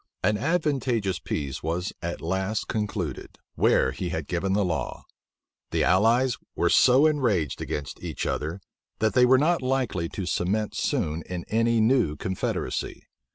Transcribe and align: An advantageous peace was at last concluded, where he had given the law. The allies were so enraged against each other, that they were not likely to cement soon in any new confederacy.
An 0.23 0.35
advantageous 0.35 1.19
peace 1.19 1.61
was 1.61 1.93
at 2.01 2.21
last 2.21 2.67
concluded, 2.67 3.37
where 3.53 3.91
he 3.91 4.09
had 4.09 4.25
given 4.27 4.53
the 4.53 4.65
law. 4.65 5.05
The 5.69 5.83
allies 5.83 6.37
were 6.55 6.71
so 6.71 7.05
enraged 7.05 7.61
against 7.61 8.03
each 8.03 8.25
other, 8.25 8.61
that 8.97 9.13
they 9.13 9.27
were 9.27 9.37
not 9.37 9.61
likely 9.61 10.09
to 10.09 10.25
cement 10.25 10.73
soon 10.75 11.21
in 11.29 11.45
any 11.49 11.79
new 11.79 12.15
confederacy. 12.15 13.09